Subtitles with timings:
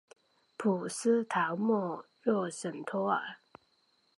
[0.57, 3.35] 普斯陶莫诺什托尔。